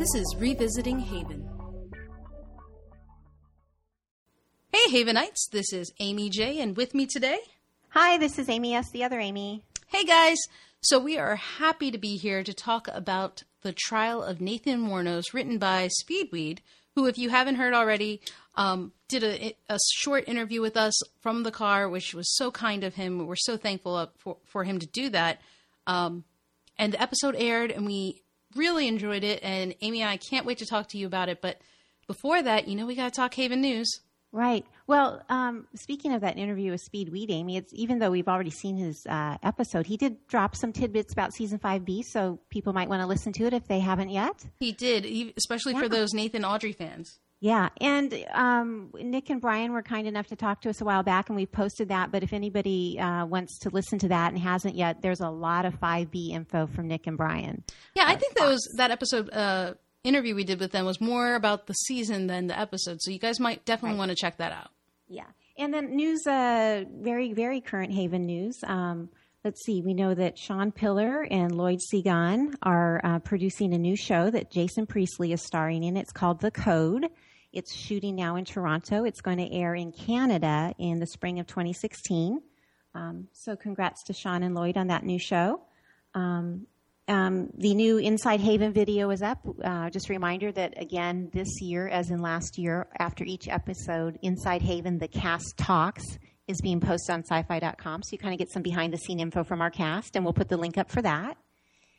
[0.00, 1.46] This is Revisiting Haven.
[4.72, 7.40] Hey, Havenites, this is Amy J, and with me today.
[7.90, 9.62] Hi, this is Amy S., the other Amy.
[9.88, 10.38] Hey, guys.
[10.80, 15.34] So, we are happy to be here to talk about the trial of Nathan Wuornos,
[15.34, 16.60] written by Speedweed,
[16.94, 18.22] who, if you haven't heard already,
[18.54, 22.84] um, did a, a, short interview with us from the car, which was so kind
[22.84, 23.26] of him.
[23.26, 25.42] We're so thankful for, for him to do that.
[25.86, 26.24] Um,
[26.78, 28.22] and the episode aired, and we
[28.56, 29.40] really enjoyed it.
[29.42, 31.40] And Amy and I can't wait to talk to you about it.
[31.40, 31.60] But
[32.06, 34.00] before that, you know, we got to talk Haven News.
[34.32, 34.64] Right.
[34.86, 38.76] Well, um, speaking of that interview with Speedweed, Amy, it's even though we've already seen
[38.76, 42.88] his uh, episode, he did drop some tidbits about season five B, so people might
[42.88, 44.46] want to listen to it if they haven't yet.
[44.60, 45.80] He did, especially yeah.
[45.80, 47.18] for those Nathan Audrey fans.
[47.42, 51.02] Yeah, and um, Nick and Brian were kind enough to talk to us a while
[51.02, 52.12] back, and we've posted that.
[52.12, 55.64] But if anybody uh, wants to listen to that and hasn't yet, there's a lot
[55.64, 57.64] of 5B info from Nick and Brian.
[57.94, 59.72] Yeah, I think that was that episode uh,
[60.04, 63.00] interview we did with them was more about the season than the episode.
[63.00, 64.00] So you guys might definitely right.
[64.00, 64.68] want to check that out.
[65.08, 65.24] Yeah,
[65.56, 68.58] and then news, uh, very very current Haven news.
[68.66, 69.08] Um,
[69.44, 73.96] let's see, we know that Shawn Piller and Lloyd Segan are uh, producing a new
[73.96, 75.96] show that Jason Priestley is starring in.
[75.96, 77.06] It's called The Code.
[77.52, 79.04] It's shooting now in Toronto.
[79.04, 82.40] It's going to air in Canada in the spring of 2016.
[82.94, 85.60] Um, so, congrats to Sean and Lloyd on that new show.
[86.14, 86.66] Um,
[87.08, 89.38] um, the new Inside Haven video is up.
[89.64, 94.18] Uh, just a reminder that, again, this year, as in last year, after each episode,
[94.22, 96.04] Inside Haven, the cast talks,
[96.46, 98.02] is being posted on Syfy.com.
[98.04, 100.34] So you kind of get some behind the scene info from our cast, and we'll
[100.34, 101.36] put the link up for that.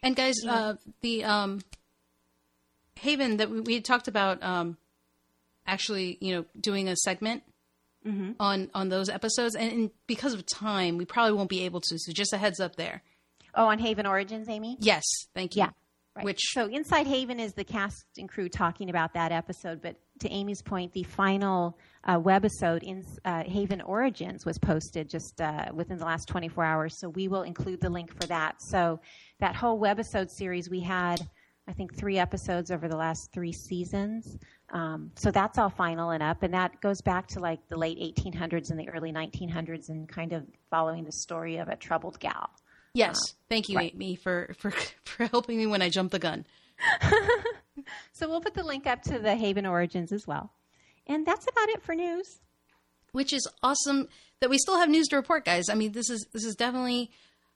[0.01, 1.59] And, guys, uh, the um,
[3.01, 4.77] Haven that we, we talked about um,
[5.65, 7.43] actually, you know, doing a segment
[8.05, 8.31] mm-hmm.
[8.39, 11.97] on on those episodes, and, and, because of time, we probably won't be able to.
[11.97, 13.03] So just a heads up there.
[13.53, 14.77] Oh, on Haven Origins, Amy.
[14.79, 15.03] Yes,
[15.33, 15.63] thank you.
[15.63, 15.69] Yeah.
[16.15, 16.25] Right.
[16.25, 20.29] Which so Inside Haven is the cast and crew talking about that episode, but to
[20.29, 25.97] Amy's point, the final uh, webisode in uh, Haven Origins was posted just uh, within
[25.97, 26.99] the last 24 hours.
[26.99, 28.61] So we will include the link for that.
[28.61, 28.99] So
[29.39, 31.21] that whole webisode series we had,
[31.67, 34.37] I think, three episodes over the last three seasons.
[34.71, 37.99] Um, so that's all final and up, and that goes back to like the late
[37.99, 42.49] 1800s and the early 1900s, and kind of following the story of a troubled gal.
[42.93, 43.93] Yes, uh, thank you, right.
[43.93, 44.71] Amy, for, for
[45.05, 46.45] for helping me when I jumped the gun.
[48.13, 50.51] so we'll put the link up to the Haven Origins as well,
[51.07, 52.39] and that's about it for news.
[53.11, 54.07] Which is awesome
[54.39, 55.69] that we still have news to report, guys.
[55.69, 57.11] I mean, this is this is definitely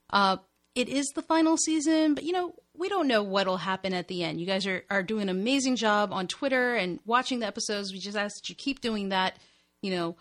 [0.09, 0.37] uh,
[0.75, 4.23] it is the final season, but you know, we don't know what'll happen at the
[4.23, 4.39] end.
[4.39, 7.93] You guys are, are doing an amazing job on Twitter and watching the episodes.
[7.93, 9.37] We just ask that you keep doing that.
[9.81, 10.15] You know,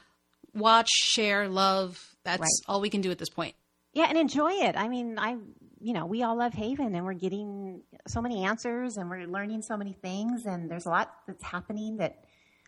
[0.54, 2.00] watch, share, love.
[2.24, 2.48] That's right.
[2.68, 3.54] all we can do at this point.
[3.92, 4.76] Yeah, and enjoy it.
[4.76, 5.36] I mean, I,
[5.80, 9.62] you know, we all love Haven and we're getting so many answers and we're learning
[9.62, 12.24] so many things and there's a lot that's happening that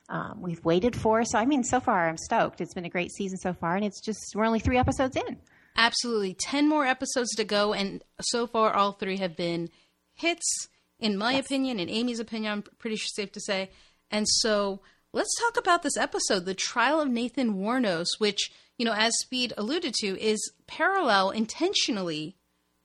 [0.09, 1.25] um, we've waited for.
[1.25, 2.61] So, I mean, so far I'm stoked.
[2.61, 5.37] It's been a great season so far and it's just, we're only three episodes in.
[5.77, 6.35] Absolutely.
[6.35, 7.73] 10 more episodes to go.
[7.73, 9.69] And so far, all three have been
[10.15, 11.47] hits, in my yes.
[11.47, 13.71] opinion, in Amy's opinion, I'm pretty sure safe to say.
[14.11, 14.81] And so
[15.13, 19.53] let's talk about this episode, The Trial of Nathan Wuornos, which, you know, as Speed
[19.59, 22.37] alluded to, is parallel intentionally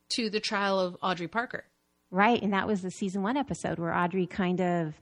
[0.10, 1.64] to the trial of Audrey Parker.
[2.10, 2.42] Right.
[2.42, 4.94] And that was the season one episode where Audrey kind of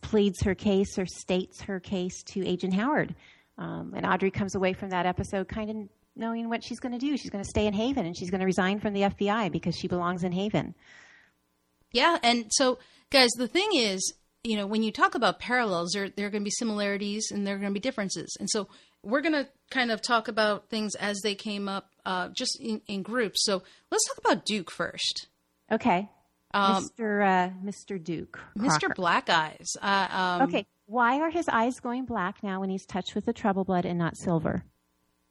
[0.00, 3.16] pleads her case or states her case to Agent Howard.
[3.58, 5.76] Um, and Audrey comes away from that episode kind of
[6.16, 7.16] knowing what she's going to do.
[7.16, 9.76] She's going to stay in Haven and she's going to resign from the FBI because
[9.76, 10.74] she belongs in Haven.
[11.92, 12.78] Yeah, and so
[13.10, 16.42] guys, the thing is, you know, when you talk about parallels, there there are going
[16.42, 18.36] to be similarities and there are going to be differences.
[18.40, 18.68] And so
[19.02, 22.80] we're going to kind of talk about things as they came up uh, just in,
[22.86, 23.44] in, groups.
[23.44, 25.28] So let's talk about Duke first.
[25.70, 26.08] Okay.
[26.54, 27.26] Um, Mr.
[27.26, 28.02] Uh, Mr.
[28.02, 28.38] Duke.
[28.58, 28.88] Crocker.
[28.88, 28.94] Mr.
[28.94, 29.68] Black Eyes.
[29.80, 30.66] Uh, um, okay.
[30.86, 33.98] Why are his eyes going black now when he's touched with the trouble blood and
[33.98, 34.64] not silver?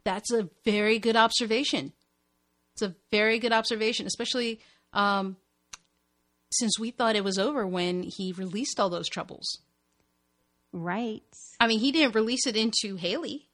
[0.03, 1.93] That's a very good observation.
[2.73, 4.59] It's a very good observation, especially
[4.93, 5.37] um,
[6.51, 9.59] since we thought it was over when he released all those troubles.
[10.73, 11.23] Right.
[11.59, 13.49] I mean, he didn't release it into Haley.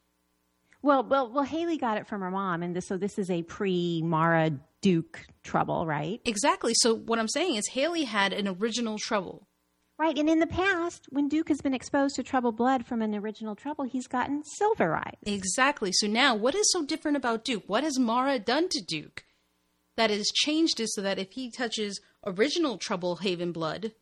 [0.81, 1.43] Well, well, well.
[1.43, 4.51] Haley got it from her mom, and this, so this is a pre-Mara
[4.81, 6.21] Duke trouble, right?
[6.23, 6.73] Exactly.
[6.75, 9.47] So what I'm saying is, Haley had an original trouble.
[9.99, 13.15] Right, and in the past, when Duke has been exposed to troubled blood from an
[13.15, 15.17] original trouble, he's gotten silver eyes.
[15.25, 15.91] Exactly.
[15.91, 17.63] So now, what is so different about Duke?
[17.65, 19.25] What has Mara done to Duke
[19.95, 23.93] that has changed it so that if he touches original Trouble Haven blood,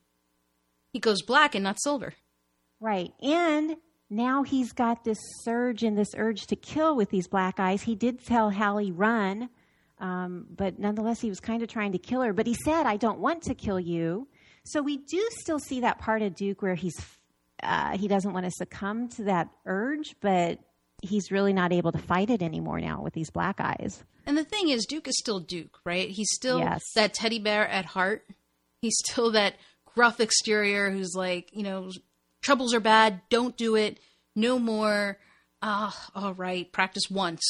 [0.92, 2.16] he goes black and not silver?
[2.82, 3.78] Right, and
[4.10, 7.84] now he's got this surge and this urge to kill with these black eyes.
[7.84, 9.50] He did tell Hallie run,
[10.00, 12.34] um, but nonetheless, he was kind of trying to kill her.
[12.34, 14.28] But he said, "I don't want to kill you."
[14.66, 16.96] So we do still see that part of Duke where he's
[17.64, 20.60] uh, he doesn't want to succumb to that urge, but
[21.02, 24.04] he's really not able to fight it anymore now with these black eyes.
[24.26, 26.10] And the thing is, Duke is still Duke, right?
[26.10, 26.82] He's still Yes.
[26.96, 28.28] that teddy bear at heart.
[28.82, 29.56] He's still that
[29.94, 31.92] gruff exterior who's like, you know,
[32.42, 34.00] troubles are bad, don't do it,
[34.36, 35.18] no more.
[35.62, 37.44] Ah, all right, practice once.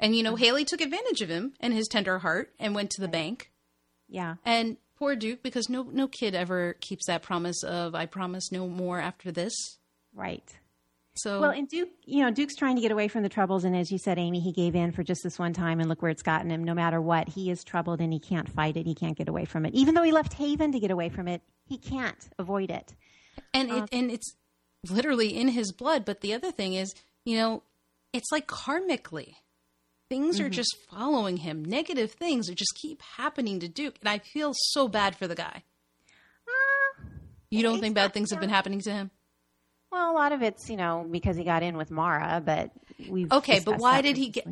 [0.00, 3.00] And you know, Haley took advantage of him and his tender heart and went to
[3.00, 3.50] the bank.
[4.08, 4.36] Yeah.
[4.44, 8.68] And poor Duke, because no no kid ever keeps that promise of I promise no
[8.68, 9.54] more after this.
[10.14, 10.44] Right.
[11.14, 13.74] So Well, and Duke, you know, Duke's trying to get away from the troubles, and
[13.74, 16.12] as you said, Amy, he gave in for just this one time, and look where
[16.12, 16.62] it's gotten him.
[16.62, 18.86] No matter what, he is troubled, and he can't fight it.
[18.86, 19.74] He can't get away from it.
[19.74, 22.94] Even though he left Haven to get away from it, he can't avoid it.
[23.52, 24.36] and it, um, and it's
[24.88, 26.04] literally in his blood.
[26.04, 27.64] But the other thing is, you know,
[28.12, 29.34] it's like karmically,
[30.08, 31.64] things are just following him.
[31.64, 35.34] Negative things are just keep happening to Duke, and I feel so bad for the
[35.34, 35.62] guy.
[36.46, 37.04] Uh,
[37.50, 39.10] You don't think bad things have been happening to him?
[39.90, 42.70] well, a lot of it's you know because he got in with Mara, but
[43.08, 44.46] we Okay, but why did he get?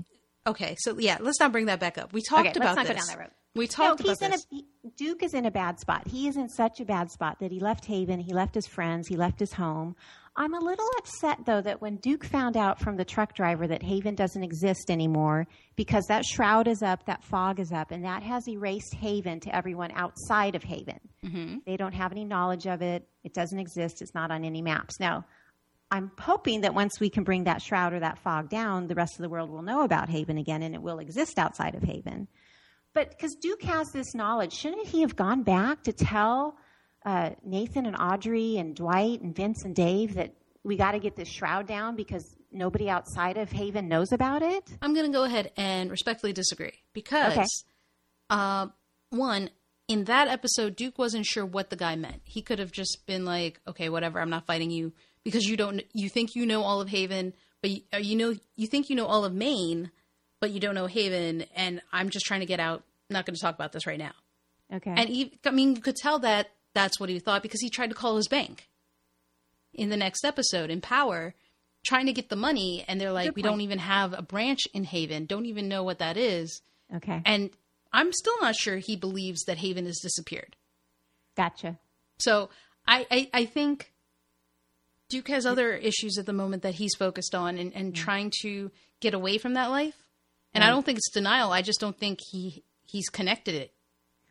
[0.46, 2.12] Okay, so yeah, let's not bring that back up.
[2.12, 3.30] We talked let's about not go down that road.
[3.54, 4.46] We No, talked he's about in this.
[4.52, 6.06] a Duke is in a bad spot.
[6.06, 9.08] He is in such a bad spot that he left Haven, he left his friends,
[9.08, 9.96] he left his home.
[10.38, 13.82] I'm a little upset though that when Duke found out from the truck driver that
[13.82, 15.46] Haven doesn't exist anymore
[15.76, 19.56] because that shroud is up, that fog is up, and that has erased Haven to
[19.56, 21.00] everyone outside of Haven.
[21.24, 21.56] Mm-hmm.
[21.64, 23.08] They don't have any knowledge of it.
[23.24, 24.02] It doesn't exist.
[24.02, 25.00] It's not on any maps.
[25.00, 25.24] Now,
[25.90, 29.14] I'm hoping that once we can bring that shroud or that fog down, the rest
[29.16, 32.28] of the world will know about Haven again and it will exist outside of Haven.
[32.92, 36.56] But because Duke has this knowledge, shouldn't he have gone back to tell
[37.06, 41.14] uh, Nathan and Audrey and Dwight and Vince and Dave that we got to get
[41.14, 44.64] this shroud down because nobody outside of Haven knows about it?
[44.82, 47.64] I'm going to go ahead and respectfully disagree because,
[48.28, 48.66] uh,
[49.10, 49.50] one,
[49.86, 52.22] in that episode, Duke wasn't sure what the guy meant.
[52.24, 54.92] He could have just been like, "Okay, whatever, I'm not fighting you
[55.22, 55.82] because you don't.
[55.92, 57.32] You think you know all of Haven,
[57.62, 59.92] but you, uh, you know you think you know all of Maine,
[60.40, 62.82] but you don't know Haven, and I'm just trying to get out.
[63.08, 64.12] Not going to talk about this right now."
[64.74, 64.92] Okay.
[64.96, 67.88] And he, I mean, you could tell that that's what he thought because he tried
[67.88, 68.68] to call his bank
[69.74, 71.34] in the next episode in Power,
[71.84, 73.52] trying to get the money, and they're like, Good "We point.
[73.54, 75.26] don't even have a branch in Haven.
[75.26, 76.62] Don't even know what that is."
[76.94, 77.20] okay.
[77.24, 77.50] And
[77.92, 80.54] I'm still not sure he believes that Haven has disappeared.
[81.34, 81.78] gotcha.
[82.18, 82.50] So
[82.86, 83.92] I, I, I think
[85.08, 88.70] Duke has other issues at the moment that he's focused on and, and trying to
[89.00, 89.96] get away from that life.
[90.54, 91.52] And I don't think it's denial.
[91.52, 93.72] I just don't think he he's connected it.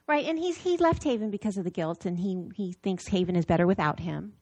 [0.08, 3.36] Right, and he's he left Haven because of the guilt, and he he thinks Haven
[3.36, 4.34] is better without him.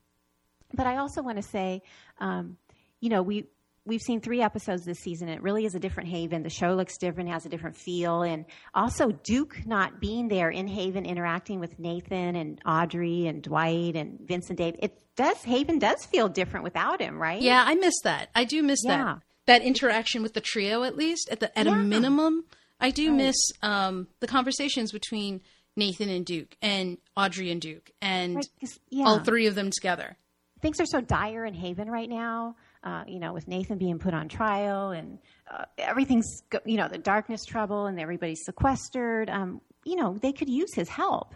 [0.73, 1.83] But I also want to say,
[2.19, 2.57] um,
[2.99, 3.45] you know, we
[3.85, 5.29] we've seen three episodes this season.
[5.29, 6.43] It really is a different Haven.
[6.43, 10.67] The show looks different, has a different feel, and also Duke not being there in
[10.67, 14.75] Haven, interacting with Nathan and Audrey and Dwight and Vincent Dave.
[14.79, 17.41] It does Haven does feel different without him, right?
[17.41, 18.29] Yeah, I miss that.
[18.35, 18.97] I do miss Yeah.
[18.97, 19.21] that.
[19.45, 22.45] That interaction with the trio, at least at the at a minimum.
[22.79, 25.41] I do miss um, the conversations between
[25.75, 28.47] Nathan and Duke and Audrey and Duke and Right,
[28.89, 29.05] yeah.
[29.05, 30.15] all three of them together.
[30.61, 32.55] things are so dire in Haven right now.
[32.83, 35.17] Uh, you know, with Nathan being put on trial and
[35.49, 39.29] uh, everything's, you know, the darkness trouble and everybody's sequestered.
[39.29, 41.33] Um, you know, they could use his help.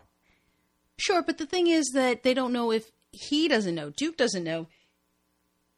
[0.98, 4.44] Sure, but the thing is that they don't know if he doesn't know, Duke doesn't
[4.44, 4.68] know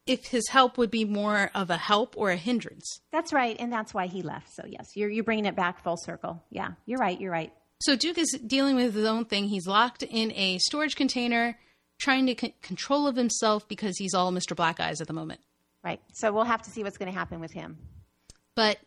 [0.08, 3.02] if his help would be more of a help or a hindrance.
[3.12, 4.48] That's right, and that's why he left.
[4.56, 6.42] So yes, you're you're bringing it back full circle.
[6.50, 7.20] Yeah, you're right.
[7.20, 7.54] You're right.
[7.82, 9.46] So Duke is dealing with his own thing.
[9.46, 11.58] He's locked in a storage container,
[12.00, 14.56] trying to c- control of himself because he's all Mr.
[14.56, 15.40] Black Eyes at the moment.
[15.84, 16.02] Right.
[16.14, 17.78] So we'll have to see what's going to happen with him.
[18.56, 18.80] But,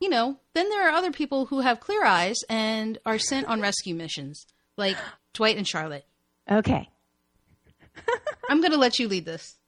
[0.00, 3.60] you know, then there are other people who have clear eyes and are sent on
[3.60, 4.46] rescue missions,
[4.78, 4.96] like
[5.34, 6.06] Dwight and Charlotte.
[6.50, 6.88] Okay.
[8.48, 9.56] I'm going to let you lead this.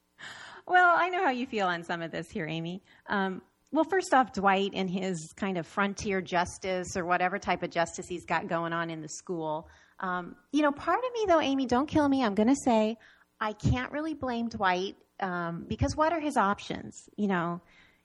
[0.64, 2.84] Well, I know how you feel on some of this here, Amy.
[3.08, 7.70] Um, well, first off, Dwight and his kind of frontier justice or whatever type of
[7.70, 9.68] justice he's got going on in the school.
[9.98, 12.22] Um, you know, part of me, though, Amy, don't kill me.
[12.22, 12.98] I'm going to say
[13.40, 17.08] I can't really blame Dwight um, because what are his options?
[17.16, 17.60] You know,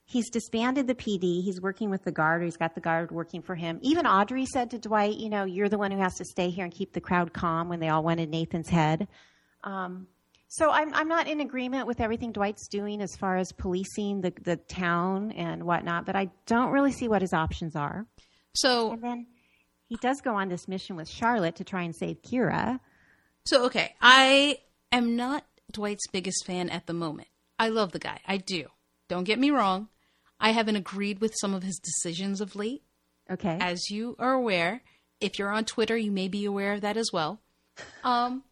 [0.06, 1.42] he's disbanded the PD.
[1.42, 3.78] He's working with the guard, or he's got the guard working for him.
[3.82, 6.64] Even Audrey said to Dwight, you know, you're the one who has to stay here
[6.64, 9.06] and keep the crowd calm when they all wanted Nathan's head.
[9.64, 10.06] Um,
[10.48, 14.32] so I'm I'm not in agreement with everything Dwight's doing as far as policing the
[14.42, 18.06] the town and whatnot, but I don't really see what his options are.
[18.54, 19.26] So, And then
[19.88, 22.80] he does go on this mission with Charlotte to try and save Kira.
[23.46, 24.58] so okay, I
[24.90, 27.28] am not Dwight's biggest fan at the moment.
[27.58, 28.20] I love the guy.
[28.26, 28.66] I do.
[29.08, 29.88] Don't get me wrong.
[30.40, 32.82] I haven't agreed with some of his decisions of late.
[33.30, 33.58] Okay.
[33.60, 34.80] as you are aware,
[35.20, 37.42] if you're on Twitter, you may be aware of that as well.
[38.02, 38.42] Um,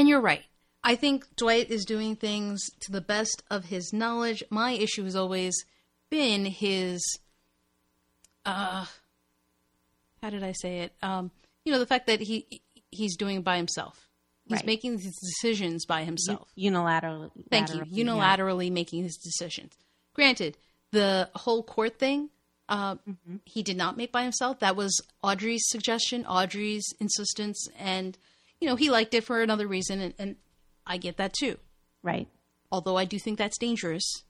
[0.00, 0.42] And you're right.
[0.82, 4.42] I think Dwight is doing things to the best of his knowledge.
[4.48, 5.54] My issue has always
[6.08, 7.18] been his
[8.46, 8.86] uh
[10.22, 10.94] how did I say it?
[11.02, 11.30] Um
[11.66, 14.08] you know, the fact that he he's doing it by himself.
[14.46, 14.66] He's Right.
[14.66, 16.48] making these decisions by himself.
[16.58, 17.30] Unilaterally.
[17.50, 17.74] Thank you.
[17.80, 18.04] lateral- yeah.
[18.04, 19.74] Unilaterally making his decisions.
[20.14, 20.56] Granted,
[20.92, 22.30] the whole court thing,
[22.70, 23.36] uh, Mm-hmm.
[23.44, 24.58] he did not make by himself.
[24.60, 28.16] That was Audrey's suggestion, Audrey's insistence, and
[28.60, 30.36] you know he liked it for another reason, and, and
[30.86, 31.56] I get that too.
[32.02, 32.28] Right.
[32.72, 34.24] Although I do think that's dangerous,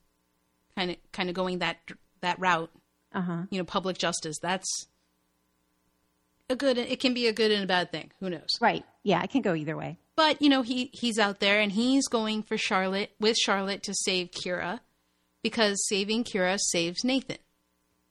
[0.75, 1.77] kind of kind of going that
[2.21, 2.71] that route.
[3.13, 3.41] Uh huh.
[3.49, 4.37] You know, public justice.
[4.41, 4.87] That's
[6.49, 6.77] a good.
[6.77, 8.11] It can be a good and a bad thing.
[8.19, 8.49] Who knows?
[8.59, 8.85] Right.
[9.03, 9.97] Yeah, it can go either way.
[10.15, 13.93] But you know, he he's out there and he's going for Charlotte with Charlotte to
[13.93, 14.79] save Kira
[15.41, 17.37] because saving Kira saves Nathan,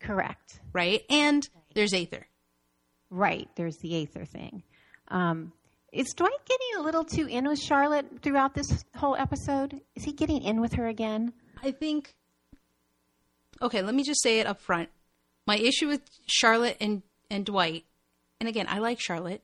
[0.01, 0.61] Correct.
[0.73, 1.03] right?
[1.09, 2.27] And there's Aether.
[3.11, 3.49] Right.
[3.57, 4.63] There's the Aether thing.
[5.09, 5.53] Um,
[5.93, 9.81] is Dwight getting a little too in with Charlotte throughout this whole episode?
[9.97, 11.33] Is he getting in with her again?
[11.63, 12.15] I think.
[13.63, 14.89] Okay, let me just say it up front.
[15.47, 17.85] My issue with Charlotte and and Dwight,
[18.41, 19.43] and again, I like Charlotte,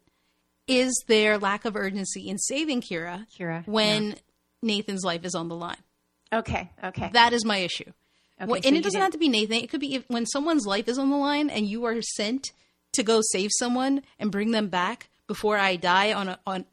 [0.66, 4.16] is their lack of urgency in saving Kira, Kira, when
[4.62, 5.76] Nathan's life is on the line.
[6.32, 6.70] Okay.
[6.82, 7.10] Okay.
[7.12, 7.92] That is my issue.
[8.40, 9.56] Okay, Well, so and it doesn't didn't- have to be Nathan.
[9.56, 12.50] It could be if, when someone's life is on the line and you are sent
[12.94, 16.64] to go save someone and bring them back before I die on a, on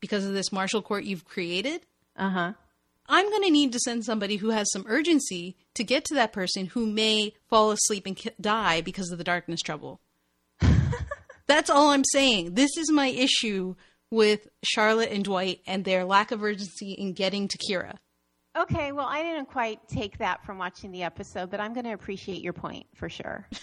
[0.00, 1.82] because of this martial court you've created.
[2.16, 2.52] Uh huh.
[3.08, 6.32] I'm going to need to send somebody who has some urgency to get to that
[6.32, 10.00] person who may fall asleep and ki- die because of the darkness trouble.
[11.46, 12.54] That's all I'm saying.
[12.54, 13.76] This is my issue
[14.10, 17.94] with Charlotte and Dwight and their lack of urgency in getting to Kira.
[18.56, 18.92] Okay.
[18.92, 22.42] Well, I didn't quite take that from watching the episode, but I'm going to appreciate
[22.42, 23.46] your point for sure.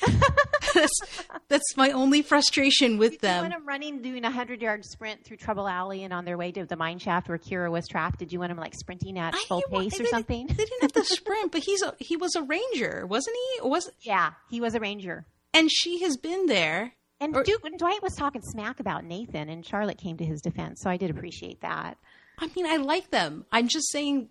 [0.74, 1.00] that's,
[1.48, 3.20] that's my only frustration with them.
[3.20, 3.42] Did You them.
[3.42, 6.50] want them running, doing a hundred yard sprint through Trouble Alley, and on their way
[6.52, 8.18] to the mine shaft where Kira was trapped.
[8.18, 10.46] Did you want them like sprinting at I- full pace or something?
[10.46, 13.60] They didn't have to sprint, but he's a, he was a ranger, wasn't he?
[13.60, 15.26] Or Was yeah, he was a ranger.
[15.54, 16.92] and she has been there.
[17.20, 20.40] And Or- Duke, and Dwight was talking smack about Nathan, and Charlotte came to his
[20.40, 20.80] defense.
[20.82, 21.96] So I did appreciate that.
[22.38, 23.44] I mean, I like them.
[23.52, 24.28] I'm just saying,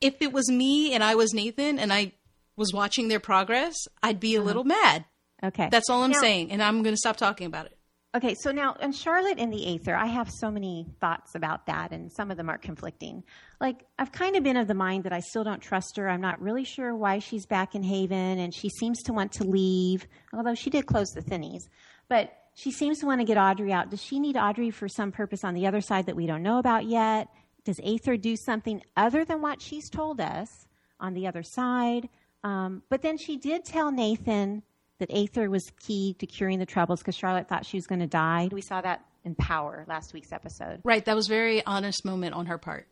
[0.00, 2.12] if it was me and I was Nathan and I
[2.60, 4.46] was watching their progress, I'd be a uh-huh.
[4.46, 5.06] little mad.
[5.42, 7.76] Okay, That's all I'm Now- saying, and I'm going to stop talking about it.
[8.12, 11.92] Okay, so now on Charlotte and the Aether, I have so many thoughts about that,
[11.92, 13.22] and some of them are conflicting.
[13.60, 16.08] Like, I've kind of been of the mind that I still don't trust her.
[16.08, 19.44] I'm not really sure why she's back in Haven, and she seems to want to
[19.44, 21.68] leave, although she did close the thinnies.
[22.08, 23.90] But she seems to want to get Audrey out.
[23.90, 26.58] Does she need Audrey for some purpose on the other side that we don't know
[26.58, 27.28] about yet?
[27.64, 30.66] Does Aether do something other than what she's told us
[30.98, 32.08] on the other side?
[32.44, 34.62] Um, but then she did tell Nathan
[34.98, 38.06] that Aether was key to curing the troubles because Charlotte thought she was going to
[38.06, 38.48] die.
[38.52, 40.80] We saw that in Power last week's episode.
[40.84, 42.86] Right, that was a very honest moment on her part.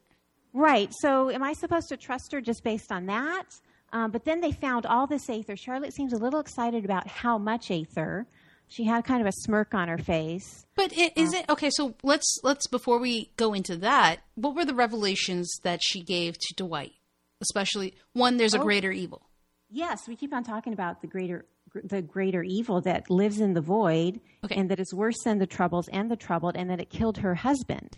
[0.53, 0.91] Right.
[1.01, 3.45] So, am I supposed to trust her just based on that?
[3.93, 5.57] Um, but then they found all this Aether.
[5.57, 8.27] Charlotte seems a little excited about how much Aether.
[8.71, 10.67] She had kind of a smirk on her face.
[10.75, 11.71] But i- is it okay?
[11.71, 16.35] So let's let's before we go into that, what were the revelations that she gave
[16.39, 16.93] to Dwight?
[17.41, 18.63] Especially one, there's a Oh.
[18.65, 19.23] greater evil.
[19.71, 21.45] Yes, we keep on talking about the greater
[21.85, 24.55] the greater evil that lives in the void Okay.
[24.57, 27.35] and that is worse than the troubles and the troubled and that it killed her
[27.35, 27.97] husband.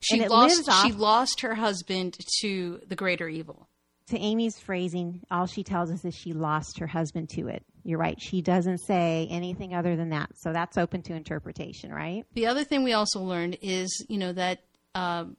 [0.00, 3.68] She lost off- she lost her husband to the greater evil.
[4.08, 7.64] to Amy's phrasing, all she tells us is she lost her husband to it.
[7.84, 8.20] You're right.
[8.20, 10.30] She doesn't say anything other than that.
[10.36, 12.24] So that's open to interpretation, right?
[12.34, 14.60] The other thing we also learned is, you know, that
[14.94, 15.38] um,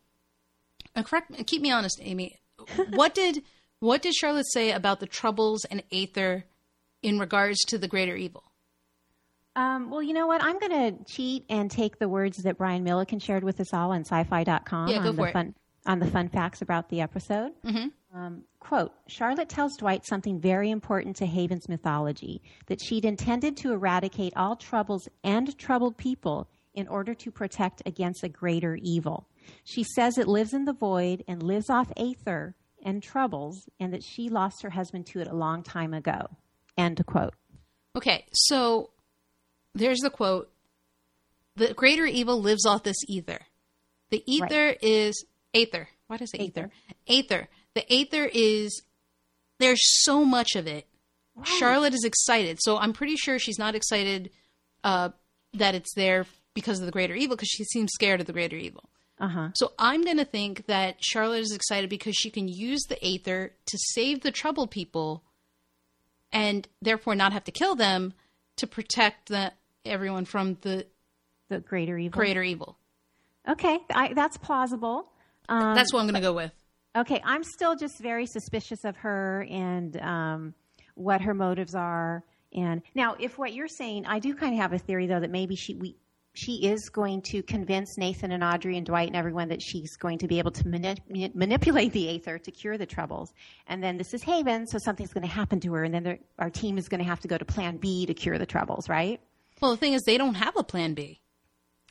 [0.96, 2.40] correct, keep me honest, Amy.
[2.90, 3.44] what did
[3.80, 6.46] what did Charlotte say about the troubles and Aether
[7.02, 8.44] in regards to the greater evil?
[9.56, 10.44] Um, well, you know what?
[10.44, 13.92] I'm going to cheat and take the words that Brian Millikin shared with us all
[13.92, 15.56] on Syfy.com Yeah, on the fun
[15.86, 17.52] on the fun facts about the episode.
[18.14, 23.72] Um, quote, Charlotte tells Dwight something very important to Haven's mythology that she'd intended to
[23.72, 29.28] eradicate all troubles and troubled people in order to protect against a greater evil.
[29.64, 32.56] She says it lives in the void and lives off aether
[32.86, 36.30] and troubles, and that she lost her husband to it a long time ago.
[36.78, 37.34] End quote.
[37.98, 38.92] Okay, so
[39.74, 40.52] there's the quote:
[41.56, 43.40] "The greater evil lives off this ether.
[44.12, 45.90] The ether is aether.
[46.08, 46.70] Why did I ether?
[47.08, 47.48] Aether.
[47.74, 48.84] The aether is
[49.60, 50.88] there's so much of it.
[51.44, 54.30] Charlotte is excited, so I'm pretty sure she's not excited
[54.86, 55.10] uh,
[55.54, 58.56] that it's there because of the greater evil, because she seems scared of the greater
[58.56, 58.90] evil.
[59.20, 59.50] Uh huh.
[59.56, 63.54] So I'm going to think that Charlotte is excited because she can use the Aether
[63.66, 65.24] to save the troubled people
[66.32, 68.14] and therefore not have to kill them
[68.58, 69.54] to protect the,
[69.86, 70.86] everyone from the
[71.50, 72.18] The greater evil.
[72.18, 72.78] greater evil.
[73.48, 75.12] Okay, I, that's plausible.
[75.48, 76.52] Um, That's what I'm going to go with.
[76.98, 80.54] Okay, I'm still just very suspicious of her and um,
[80.96, 82.24] what her motives are.
[82.54, 85.30] And now, if what you're saying, I do kind of have a theory though that
[85.30, 85.96] maybe she we
[86.38, 90.18] she is going to convince Nathan and Audrey and Dwight and everyone that she's going
[90.20, 93.34] to be able to mani- manipulate the Aether to cure the troubles.
[93.68, 96.50] And then this is Haven, so something's going to happen to her, and then our
[96.50, 99.20] team is going to have to go to Plan B to cure the troubles, right?
[99.62, 101.20] Well, the thing is, they don't have a plan b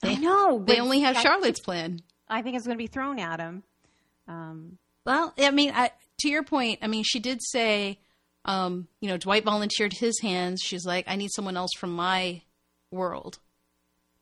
[0.02, 0.08] B.
[0.08, 0.62] I know.
[0.66, 2.00] They only have I- Charlotte's plan.
[2.28, 3.62] I think it's going to be thrown at him.
[4.28, 7.98] Um, Well, I mean, I, to your point, I mean, she did say,
[8.44, 10.60] um, you know, Dwight volunteered his hands.
[10.62, 12.42] She's like, I need someone else from my
[12.90, 13.38] world.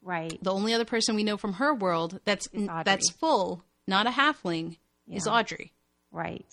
[0.02, 0.36] Right.
[0.42, 2.48] The only other person we know from her world that's
[2.84, 4.78] that's full, not a halfling,
[5.10, 5.72] is Audrey.
[6.10, 6.46] Right.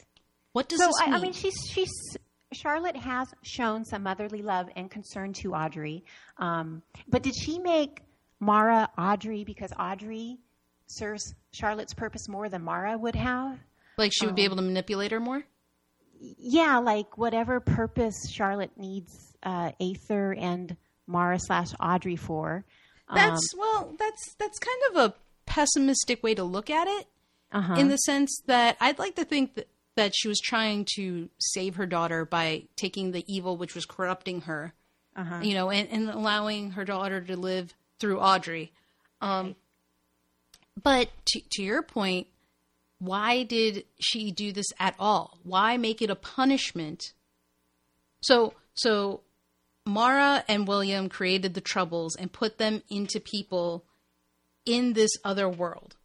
[0.54, 1.14] What does So this I, mean?
[1.16, 1.92] I mean, she's she's
[2.54, 6.04] Charlotte has shown some motherly love and concern to Audrey,
[6.38, 8.02] um, but did she make
[8.40, 10.38] Mara Audrey because Audrey
[10.88, 13.60] serves Charlotte's purpose more than Mara would have?
[13.98, 15.44] like she would um, be able to manipulate her more.
[16.20, 19.14] Yeah, like whatever purpose Charlotte needs
[19.44, 20.76] uh, Aether and
[21.06, 22.66] Mara slash Audrey for.
[23.10, 27.08] Um, That's well, that's that's kind of a pessimistic way to look at it.
[27.52, 27.74] uh-huh.
[27.76, 31.76] in the sense that I'd like to think that, that she was trying to save
[31.78, 34.74] her daughter by taking the evil which was corrupting her,
[35.16, 35.40] Uh-huh.
[35.42, 38.72] you know, and, and allowing her daughter to live through Audrey.
[39.22, 39.56] Um,
[40.82, 42.28] but to, to your point,
[43.00, 45.40] why did she do this at all?
[45.44, 47.14] Why make it a punishment?
[48.22, 49.22] So, so
[49.86, 53.86] Mara and William created the troubles and put them into people
[54.66, 55.96] in this other world.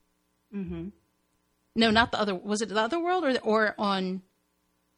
[0.54, 0.88] mm-hmm.
[1.76, 2.34] No, not the other.
[2.36, 4.22] Was it the other world or or on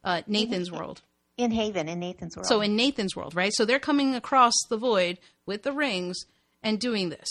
[0.04, 1.00] uh, Nathan's world?
[1.36, 2.46] in Haven in Nathan's world.
[2.46, 3.52] So in Nathan's world, right?
[3.54, 6.24] So they're coming across the void with the rings
[6.62, 7.28] and doing this.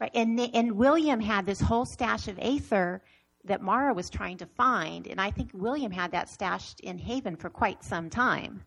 [0.00, 3.02] Right, and and William had this whole stash of Aether
[3.44, 7.36] that Mara was trying to find, and I think William had that stashed in Haven
[7.36, 8.64] for quite some time.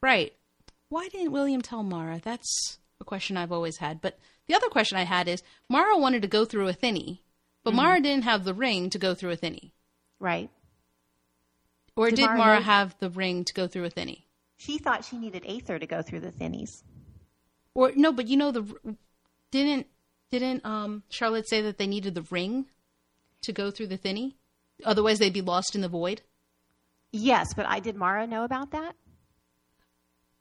[0.00, 0.34] Right.
[0.88, 2.20] Why didn't William tell Mara?
[2.22, 4.00] That's a question I've always had.
[4.00, 7.22] But the other question I had is Mara wanted to go through a thinny,
[7.62, 9.72] but Mara didn't have the ring to go through a thinny.
[10.20, 10.50] Right,
[11.94, 14.24] Or Did did, Mara Mara have the ring to go through a thinny?
[14.56, 16.82] she thought she needed Aether to go through the Thinnies.
[17.74, 18.64] Or no, but you know the
[19.52, 19.86] didn't
[20.32, 22.66] didn't um Charlotte say that they needed the ring
[23.42, 24.36] to go through the thinny?
[24.84, 26.22] Otherwise they'd be lost in the void.
[27.12, 28.96] Yes, but I did Mara know about that?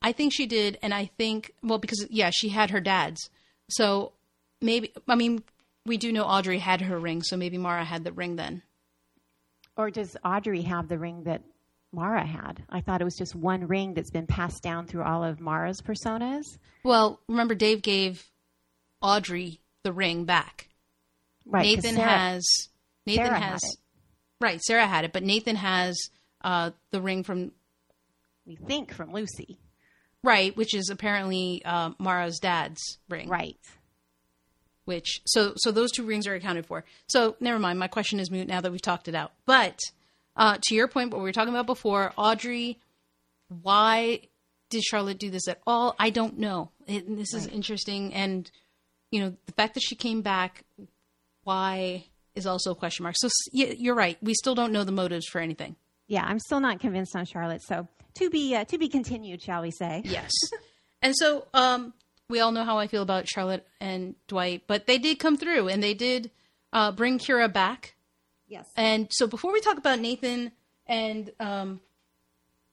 [0.01, 3.29] I think she did, and I think well because yeah, she had her dad's.
[3.69, 4.13] So
[4.62, 5.43] maybe I mean
[5.86, 8.62] we do know Audrey had her ring, so maybe Mara had the ring then.
[9.75, 11.43] Or does Audrey have the ring that
[11.93, 12.63] Mara had?
[12.69, 15.81] I thought it was just one ring that's been passed down through all of Mara's
[15.81, 16.43] personas.
[16.83, 18.25] Well, remember Dave gave
[19.01, 20.69] Audrey the ring back.
[21.45, 22.45] Right, Nathan Sarah- has
[23.05, 23.79] Nathan Sarah had has it.
[24.41, 24.62] right.
[24.62, 25.97] Sarah had it, but Nathan has
[26.43, 27.51] uh, the ring from
[28.45, 29.57] we think from Lucy.
[30.23, 33.30] Right, which is apparently uh, Mara's dad's ring.
[33.30, 33.58] Right.
[34.86, 36.86] Which so so those two rings are accounted for.
[37.08, 37.77] So never mind.
[37.80, 39.34] My question is moot now that we've talked it out.
[39.45, 39.80] But
[40.36, 42.80] uh, to your point, what we were talking about before, Audrey,
[43.49, 44.21] why
[44.69, 45.95] did Charlotte do this at all?
[45.99, 46.71] I don't know.
[46.86, 48.49] It, this is interesting, and
[49.12, 50.63] you know the fact that she came back,
[51.43, 52.06] why
[52.38, 53.15] is also a question mark.
[53.17, 54.17] So yeah, you're right.
[54.21, 55.75] We still don't know the motives for anything.
[56.08, 57.62] Yeah, I'm still not convinced on Charlotte.
[57.62, 60.02] So to be uh, to be continued, shall we say?
[60.06, 60.32] Yes.
[61.02, 61.93] and so um,
[62.30, 65.67] we all know how I feel about Charlotte and Dwight, but they did come through
[65.67, 66.32] and they did
[66.74, 67.96] uh, bring Kira back.
[68.48, 68.65] Yes.
[68.76, 70.52] And so before we talk about Nathan
[70.86, 71.82] and um,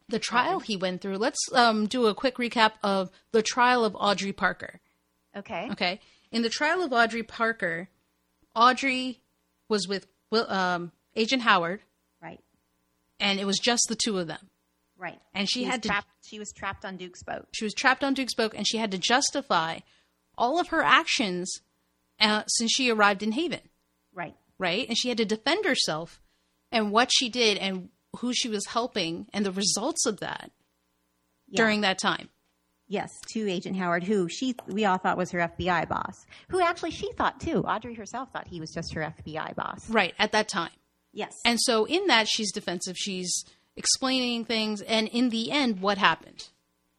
[0.09, 3.97] the trial he went through, let's um, do a quick recap of the trial of
[3.99, 4.81] Audrey Parker.
[5.37, 5.69] Okay.
[5.73, 6.01] Okay.
[6.31, 7.89] In the trial of Audrey Parker,
[8.55, 9.21] Audrey
[9.69, 11.81] was with Will, um, Agent Howard.
[13.25, 14.51] And it was just the two of them.
[14.97, 15.21] Right.
[15.35, 17.49] And she was had to trapped, She was trapped on Duke's boat.
[17.53, 19.79] she was trapped on Duke's boat and she had to justify
[20.39, 21.53] all of her actions
[22.21, 23.61] uh, since she arrived in Haven,
[24.13, 24.37] Right.
[24.59, 24.87] right?
[24.89, 26.21] And she had to defend herself
[26.71, 30.53] and what she did and who she was helping and the results of that
[31.49, 31.57] Yeah.
[31.57, 32.29] during that time.
[32.87, 36.27] Yes, to Agent Howard, who she we all thought was her FBI boss.
[36.51, 37.63] Who actually she thought too.
[37.65, 39.89] Audrey herself thought he was just her FBI boss.
[39.89, 40.71] Right, at that time.
[41.15, 41.33] Yes.
[41.45, 42.97] And so in that, she's defensive.
[42.99, 43.33] She's
[43.77, 44.83] explaining things.
[44.83, 46.49] And in the end, what happened?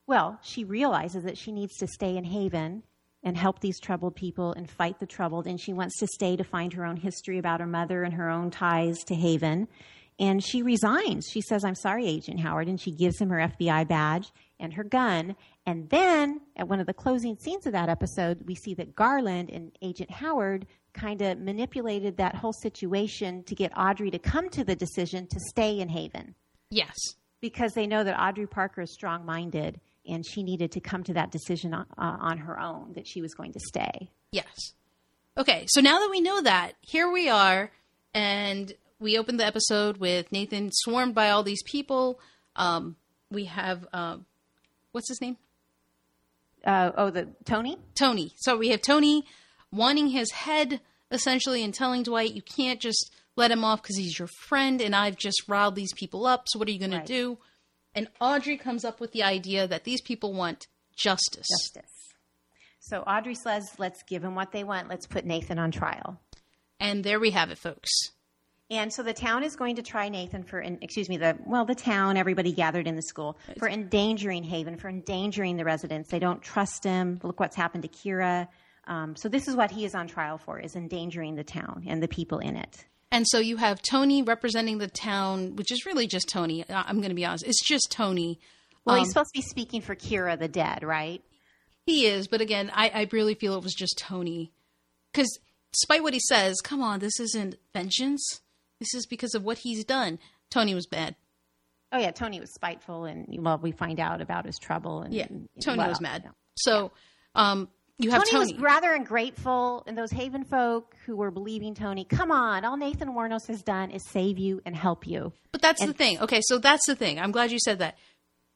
[0.08, 2.84] Well, she realizes that she needs to stay in Haven
[3.23, 5.47] and help these troubled people and fight the troubled.
[5.47, 8.30] And she wants to stay to find her own history about her mother and her
[8.30, 9.67] own ties to Haven.
[10.17, 11.28] And she resigns.
[11.30, 12.69] She says, I'm sorry, Agent Howard.
[12.69, 15.36] And she gives him her FBI badge and her gun.
[15.65, 19.49] And then at one of the closing scenes of that episode, we see that Garland
[19.49, 24.63] and Agent Howard kind of manipulated that whole situation to get Audrey to come to
[24.63, 26.34] the decision to stay in Haven
[26.71, 26.95] Yes.
[27.41, 31.13] because they know that Audrey Parker is strong minded and she needed to come to
[31.13, 34.10] that decision on, uh, on her own that she was going to stay.
[34.31, 34.73] Yes.
[35.38, 37.71] Okay, so now that we know that, here we are,
[38.13, 42.19] and we opened the episode with Nathan swarmed by all these people.
[42.55, 42.95] Um,
[43.29, 44.25] we have, um,
[44.93, 45.36] what's his name?
[46.63, 47.77] Uh, oh, the Tony?
[47.95, 48.31] Tony.
[48.38, 49.25] So we have Tony
[49.71, 54.17] wanting his head essentially and telling Dwight, you can't just let him off because he's
[54.17, 56.45] your friend and I've just riled these people up.
[56.47, 57.06] So what are you going Right.
[57.06, 57.38] to do?
[57.93, 61.47] And Audrey comes up with the idea that these people want justice.
[61.49, 61.91] Justice.
[62.80, 64.89] So Audrey says, let's give them what they want.
[64.89, 66.19] Let's put Nathan on trial.
[66.80, 67.89] And there we have it, folks.
[68.69, 71.75] And so the town is going to try Nathan for, excuse me, the well, the
[71.75, 76.10] town, everybody gathered in the school for endangering Haven, for endangering the residents.
[76.10, 77.19] They don't trust him.
[77.21, 78.47] Look what's happened to Kira.
[78.88, 82.02] Um, so this is what he is on trial for: is endangering the town and
[82.04, 82.86] the people in it.
[83.12, 86.65] And so you have Tony representing the town, which is really just Tony.
[86.69, 87.45] I'm going to be honest.
[87.45, 88.39] It's just Tony.
[88.84, 91.24] Well, Um, he's supposed to be speaking for Kira the dead, right?
[91.86, 94.52] He is, but again, I, I really feel it was just Tony.
[95.12, 95.39] Because
[95.71, 98.41] despite what he says, come on, this isn't vengeance.
[98.80, 100.19] This is because of what he's done.
[100.50, 101.15] Tony was bad.
[101.91, 105.02] Oh yeah, Tony was spiteful, and well, we find out about his trouble.
[105.04, 105.28] And Yeah,
[105.63, 106.24] Tony well, was mad.
[106.26, 106.32] yeah.
[106.58, 106.91] So
[107.36, 108.53] um, you have Tony, Tony.
[108.53, 113.10] was rather ungrateful, and those Haven folk who were believing Tony, come on, all Nathan
[113.10, 115.31] Wuornos has done is save you and help you.
[115.51, 116.19] But that's the thing.
[116.19, 117.19] Okay, so that's the thing.
[117.19, 117.97] I'm glad you said that.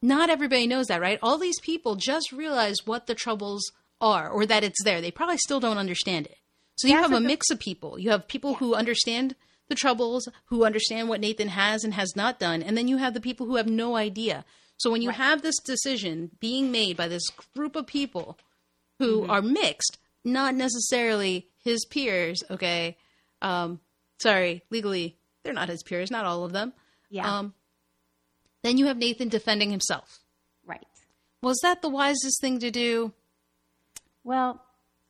[0.01, 1.19] Not everybody knows that, right?
[1.21, 3.71] All these people just realize what the troubles
[4.01, 5.01] are or that it's there.
[5.01, 6.37] They probably still don't understand it.
[6.75, 7.99] So you That's have a the- mix of people.
[7.99, 9.35] You have people who understand
[9.67, 13.13] the troubles, who understand what Nathan has and has not done, and then you have
[13.13, 14.43] the people who have no idea.
[14.77, 18.37] So when you have this decision being made by this group of people
[18.99, 19.31] who Mm-hmm.
[19.31, 22.97] are mixed, not necessarily his peers, okay?
[23.41, 23.79] Um,
[24.21, 26.73] sorry, legally, they're not his peers, not all of them.
[27.09, 27.53] Yeah, Um,
[28.63, 30.19] then you have Nathan defending himself.
[30.65, 30.85] right.
[31.41, 33.13] Was that the wisest thing to do?
[34.23, 34.61] Well,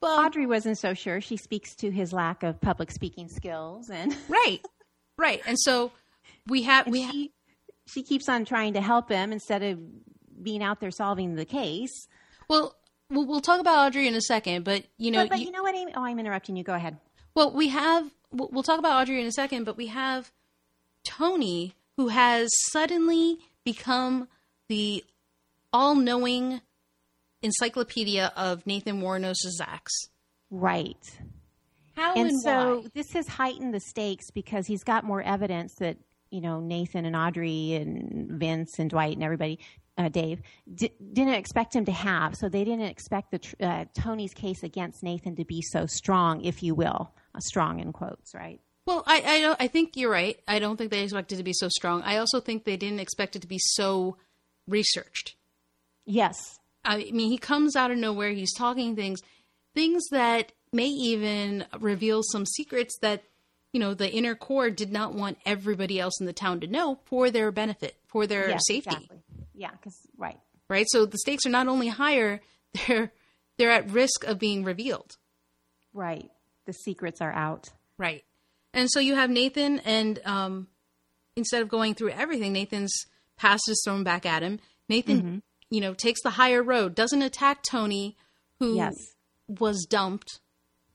[0.02, 1.20] Well, Audrey wasn't so sure.
[1.22, 4.62] She speaks to his lack of public speaking skills, and, right,
[5.18, 5.42] right.
[5.48, 5.92] And so
[6.48, 7.32] we have we ha- she
[7.88, 9.80] she keeps on trying to help him instead of
[10.44, 12.08] being out there solving the case.
[12.48, 12.76] well,
[13.10, 15.52] we'll we'll talk about Audrey in a second, but you know, But, but you- you
[15.52, 15.92] know what, Amy?
[15.96, 16.64] Oh, I'm interrupting you.
[16.64, 16.98] Go ahead.
[17.36, 20.32] well, we have we'll, we'll talk about Audrey in a second, but we have
[21.06, 24.28] Tony who has suddenly become
[24.70, 25.04] the
[25.74, 26.62] all-knowing
[27.42, 30.10] encyclopedia of Nathan Wuornos' acts.
[30.50, 30.98] Right.
[31.96, 32.88] How and and, so why?
[32.94, 35.98] this has heightened the stakes because he's got more evidence that
[36.32, 39.60] you know Nathan and Audrey and Vince and Dwight and everybody,
[40.00, 40.42] uh, Dave
[40.74, 42.36] di- didn't expect him to have.
[42.36, 46.44] So they didn't expect the tr- uh, Tony's case against Nathan to be so strong,
[46.44, 48.62] if you will, uh, strong in quotes, right?
[48.88, 50.40] Well, I I, don't, I think you're right.
[50.48, 52.02] I don't think they expected it to be so strong.
[52.04, 54.18] I also think they didn't expect it to be so
[54.68, 55.36] researched.
[56.06, 56.58] Yes.
[56.84, 58.30] I mean, he comes out of nowhere.
[58.30, 59.20] He's talking things,
[59.76, 63.24] things that may even reveal some secrets that
[63.74, 67.00] you know the inner core did not want everybody else in the town to know
[67.06, 68.96] for their benefit, for their yes, safety.
[68.96, 69.20] Exactly.
[69.60, 69.72] Yeah.
[69.72, 70.40] Because right.
[70.70, 70.86] Right.
[70.90, 72.42] So the stakes are not only higher;
[72.88, 73.12] they're
[73.58, 75.12] they're at risk of being revealed.
[75.94, 76.30] Right.
[76.66, 77.70] The secrets are out.
[77.98, 78.24] Right.
[78.74, 80.68] And so you have Nathan, and um,
[81.36, 82.94] instead of going through everything, Nathan's
[83.38, 84.60] past is thrown back at him.
[84.88, 85.38] Nathan, Mm-hmm.
[85.72, 88.16] you know, takes the higher road, doesn't attack Tony,
[88.60, 88.94] who Yes.
[89.48, 90.40] was dumped.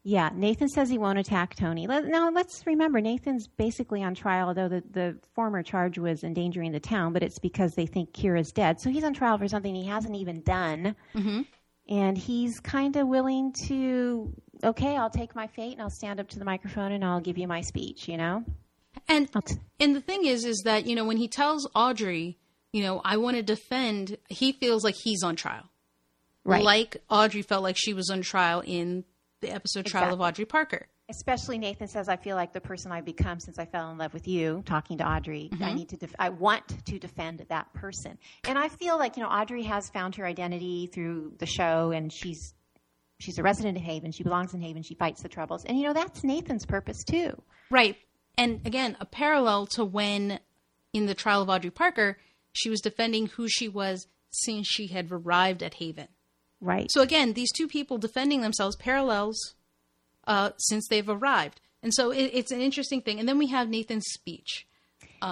[0.06, 1.86] Yeah, Nathan says he won't attack Tony.
[1.86, 6.72] Let, now, let's remember Nathan's basically on trial, although the, the former charge was endangering
[6.72, 8.82] the town, but it's because they think Kira's dead.
[8.82, 10.94] So he's on trial for something he hasn't even done.
[11.14, 11.40] Mm-hmm.
[11.88, 14.30] And he's kind of willing to,
[14.62, 17.38] okay, I'll take my fate and I'll stand up to the microphone and I'll give
[17.38, 18.44] you my speech, you know?
[19.08, 22.38] And t- and the thing is, is that you know when he tells Audrey,
[22.72, 25.64] you know, I want to defend, he feels like he's on trial,
[26.44, 26.62] right.
[26.62, 29.04] like Audrey felt like she was on trial in
[29.44, 30.86] the episode Trial of Audrey Parker.
[31.10, 34.14] Especially Nathan says, I feel like the person I've become since I fell in love
[34.14, 35.50] with you, talking to Audrey.
[35.52, 35.74] I mm-hmm.
[35.76, 38.18] need to, def- I want to defend that person.
[38.44, 42.10] And I feel like, you know, Audrey has found her identity through the show and
[42.10, 42.54] she's,
[43.20, 44.12] she's a resident of Haven.
[44.12, 44.82] She belongs in Haven.
[44.82, 45.64] She fights the troubles.
[45.66, 47.40] And, you know, that's Nathan's purpose too.
[47.70, 47.96] Right.
[48.38, 50.40] And again, a parallel to when
[50.94, 52.16] in the trial of Audrey Parker,
[52.54, 56.08] she was defending who she was since she had arrived at Haven.
[56.64, 56.90] Right.
[56.90, 59.54] So again, these two people defending themselves parallels
[60.26, 61.60] uh, since they've arrived.
[61.82, 63.20] And so it, it's an interesting thing.
[63.20, 64.66] And then we have Nathan's speech.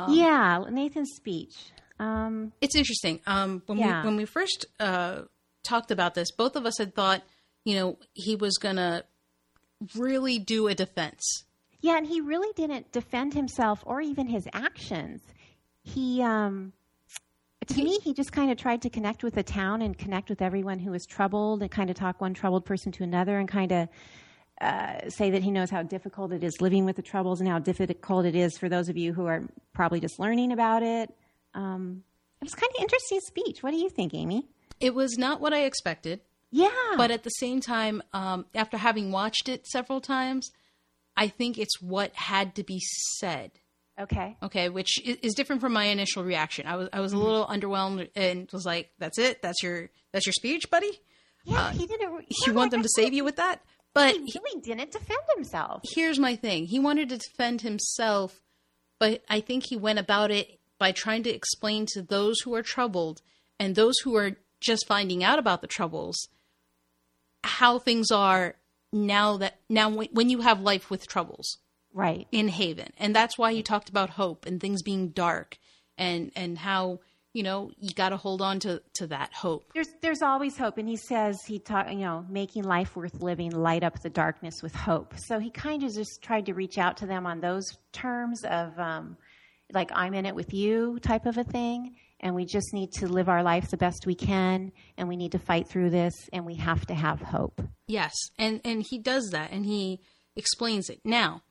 [0.08, 0.64] yeah.
[0.70, 1.56] Nathan's speech.
[1.98, 3.20] Um, It's interesting.
[3.26, 4.02] Um, when Yeah.
[4.02, 5.22] we when we first uh,
[5.62, 7.22] talked about this, both of us had thought,
[7.64, 9.04] you know, he was going to
[9.96, 11.44] really do a defense.
[11.80, 15.20] Yeah, and he really didn't defend himself or even his actions.
[15.82, 16.72] He, um,
[17.68, 20.42] to me, he just kind of tried to connect with the town and connect with
[20.42, 23.72] everyone who was troubled and kind of talk one troubled person to another and kind
[23.72, 23.88] of
[24.60, 27.58] uh, say that he knows how difficult it is living with the troubles and how
[27.58, 31.12] difficult it is for those of you who are probably just learning about it.
[31.54, 32.04] Um,
[32.40, 33.62] it was kind of interesting speech.
[33.62, 34.48] What do you think, Amy?
[34.80, 36.20] It was not what I expected.
[36.50, 36.70] Yeah.
[36.96, 40.50] But at the same time, um, after having watched it several times,
[41.16, 42.80] I think it's what had to be
[43.18, 43.52] said.
[44.00, 44.36] Okay.
[44.42, 46.66] Okay, which is different from my initial reaction.
[46.66, 47.52] I was I was a little mm-hmm.
[47.52, 49.42] underwhelmed and was like, "That's it.
[49.42, 51.00] That's your that's your speech, buddy."
[51.44, 52.26] Yeah, uh, he didn't.
[52.46, 53.62] You want them to save you with that?
[53.94, 55.82] But he really didn't defend himself.
[55.94, 58.40] Here's my thing: he wanted to defend himself,
[58.98, 62.62] but I think he went about it by trying to explain to those who are
[62.62, 63.20] troubled
[63.60, 66.28] and those who are just finding out about the troubles
[67.44, 68.56] how things are
[68.92, 71.58] now that now when you have life with troubles
[71.92, 72.26] right.
[72.32, 72.92] in haven.
[72.98, 75.58] And that's why he talked about hope and things being dark
[75.98, 77.00] and and how
[77.32, 79.72] you know you got to hold on to to that hope.
[79.74, 80.78] There's there's always hope.
[80.78, 84.62] And he says he taught you know making life worth living light up the darkness
[84.62, 85.14] with hope.
[85.16, 88.78] So he kind of just tried to reach out to them on those terms of
[88.78, 89.16] um
[89.72, 91.96] like i'm in it with you type of a thing.
[92.24, 94.70] And we just need to live our life the best we can.
[94.96, 96.14] And we need to fight through this.
[96.32, 97.60] And we have to have hope.
[97.88, 98.12] Yes.
[98.38, 99.50] And and he does that.
[99.50, 100.00] And he
[100.36, 101.00] explains it.
[101.04, 101.42] Now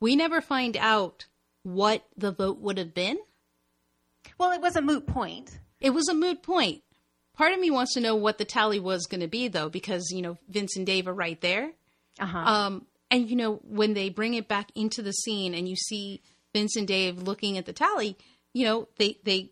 [0.00, 1.26] we never find out
[1.62, 3.18] what the vote would have been
[4.38, 6.82] well it was a moot point it was a moot point
[7.34, 10.10] part of me wants to know what the tally was going to be though because
[10.10, 11.70] you know vince and dave are right there
[12.18, 12.38] uh-huh.
[12.38, 16.22] um, and you know when they bring it back into the scene and you see
[16.54, 18.16] vince and dave looking at the tally
[18.52, 19.50] you know they they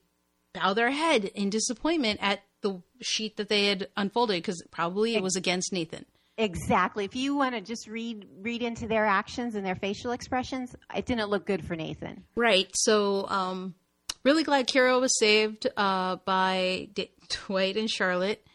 [0.54, 5.22] bow their head in disappointment at the sheet that they had unfolded because probably it
[5.22, 6.04] was against Nathan.
[6.38, 7.04] Exactly.
[7.04, 11.04] If you want to just read read into their actions and their facial expressions, it
[11.04, 12.22] didn't look good for Nathan.
[12.36, 12.70] Right.
[12.74, 13.74] So, um,
[14.24, 18.46] really glad Kira was saved uh, by D- Dwight and Charlotte.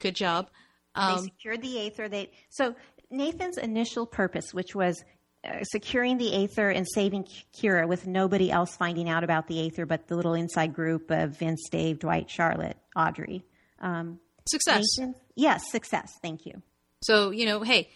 [0.00, 0.50] Good job.
[0.96, 2.08] Um, they secured the Aether.
[2.08, 2.74] They so
[3.10, 5.04] Nathan's initial purpose, which was
[5.44, 9.86] uh, securing the Aether and saving Kira with nobody else finding out about the Aether
[9.86, 13.44] but the little inside group of Vince, Dave, Dwight, Charlotte, Audrey.
[13.78, 14.84] Um, success.
[14.98, 16.18] Nathan, yes, success.
[16.20, 16.60] Thank you.
[17.04, 17.90] So, you know, hey,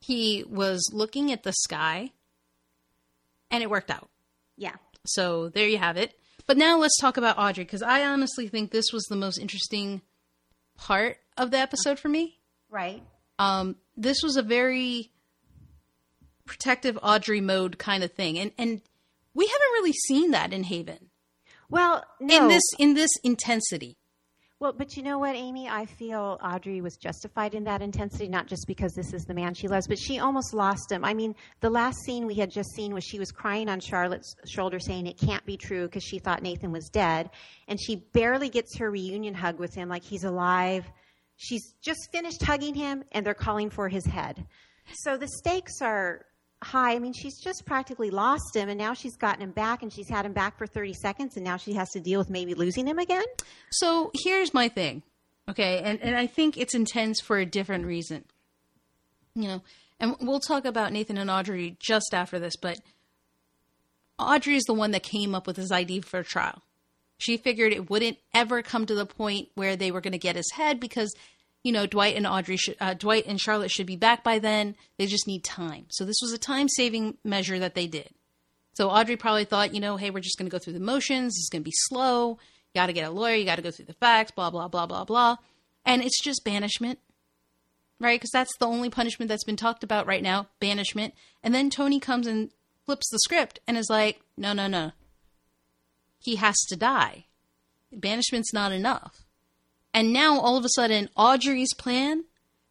[0.00, 2.12] he was looking at the sky
[3.50, 4.08] and it worked out.
[4.56, 4.76] Yeah.
[5.06, 6.14] So there you have it.
[6.46, 10.02] But now let's talk about Audrey because I honestly think this was the most interesting
[10.76, 12.38] part of the episode for me.
[12.68, 13.02] Right.
[13.38, 15.10] Um, this was a very
[16.46, 18.80] protective Audrey mode kind of thing, and and
[19.34, 21.10] we haven't really seen that in Haven.
[21.68, 22.36] Well, no.
[22.36, 23.96] in this in this intensity.
[24.60, 25.70] Well, but you know what, Amy?
[25.70, 29.54] I feel Audrey was justified in that intensity, not just because this is the man
[29.54, 31.02] she loves, but she almost lost him.
[31.02, 34.36] I mean, the last scene we had just seen was she was crying on Charlotte's
[34.46, 37.30] shoulder, saying it can't be true because she thought Nathan was dead.
[37.68, 40.84] And she barely gets her reunion hug with him like he's alive.
[41.38, 44.46] She's just finished hugging him, and they're calling for his head.
[44.92, 46.26] So the stakes are
[46.62, 46.94] high.
[46.94, 50.08] I mean, she's just practically lost him, and now she's gotten him back, and she's
[50.08, 52.86] had him back for 30 seconds, and now she has to deal with maybe losing
[52.86, 53.24] him again.
[53.70, 55.02] So here's my thing,
[55.48, 55.80] okay?
[55.82, 58.24] And, and I think it's intense for a different reason.
[59.34, 59.62] You know,
[59.98, 62.80] and we'll talk about Nathan and Audrey just after this, but
[64.18, 66.62] Audrey is the one that came up with his idea for a trial.
[67.18, 70.36] She figured it wouldn't ever come to the point where they were going to get
[70.36, 71.14] his head because
[71.62, 74.76] you know, Dwight and Audrey, should, uh, Dwight and Charlotte should be back by then.
[74.98, 75.86] They just need time.
[75.90, 78.10] So this was a time saving measure that they did.
[78.72, 81.34] So Audrey probably thought, you know, hey, we're just going to go through the motions.
[81.36, 82.38] It's going to be slow.
[82.72, 83.34] You got to get a lawyer.
[83.34, 84.30] You got to go through the facts.
[84.30, 85.36] Blah blah blah blah blah.
[85.84, 86.98] And it's just banishment,
[87.98, 88.18] right?
[88.18, 91.14] Because that's the only punishment that's been talked about right now, banishment.
[91.42, 92.50] And then Tony comes and
[92.86, 94.92] flips the script and is like, no, no, no.
[96.20, 97.26] He has to die.
[97.92, 99.24] Banishment's not enough.
[99.92, 102.24] And now all of a sudden, Audrey's plan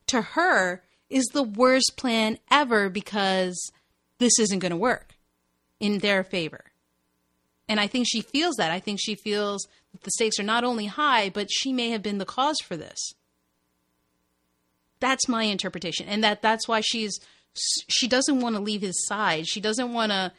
[0.08, 3.72] to her is the worst plan ever because
[4.20, 5.16] this isn't going to work
[5.80, 6.66] in their favor.
[7.68, 8.72] And I think she feels that.
[8.72, 12.02] I think she feels that the stakes are not only high, but she may have
[12.02, 13.14] been the cause for this.
[15.00, 16.08] That's my interpretation.
[16.08, 17.20] And that that's why she's
[17.88, 19.48] she doesn't want to leave his side.
[19.48, 20.32] She doesn't want to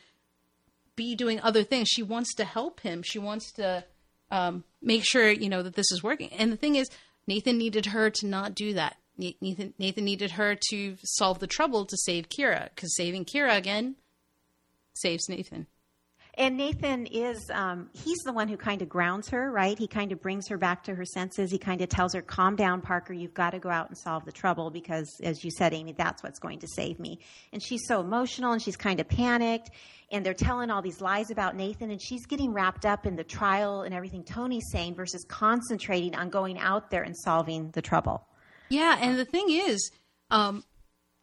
[0.96, 1.88] be doing other things.
[1.88, 3.02] She wants to help him.
[3.02, 3.84] She wants to
[4.30, 6.32] um, make sure you know that this is working.
[6.32, 6.88] And the thing is,
[7.26, 8.96] Nathan needed her to not do that.
[9.16, 13.96] Nathan Nathan needed her to solve the trouble to save Kira because saving Kira again
[14.94, 15.66] saves Nathan.
[16.40, 19.78] And Nathan is, um, he's the one who kind of grounds her, right?
[19.78, 21.50] He kind of brings her back to her senses.
[21.50, 24.24] He kind of tells her, calm down, Parker, you've got to go out and solve
[24.24, 27.18] the trouble because, as you said, Amy, that's what's going to save me.
[27.52, 29.70] And she's so emotional and she's kind of panicked.
[30.10, 33.22] And they're telling all these lies about Nathan, and she's getting wrapped up in the
[33.22, 38.26] trial and everything Tony's saying versus concentrating on going out there and solving the trouble.
[38.70, 39.90] Yeah, and the thing is,
[40.30, 40.64] um,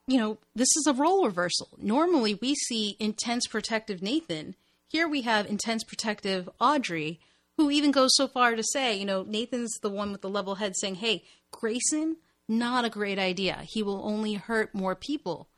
[0.06, 1.70] you know, this is a role reversal.
[1.82, 4.56] Normally, we see intense protective Nathan
[4.88, 7.19] here we have intense protective Audrey,
[7.58, 10.56] who even goes so far to say, you know, Nathan's the one with the level
[10.56, 13.60] head saying, hey, Grayson, not a great idea.
[13.63, 15.50] He will only hurt more people.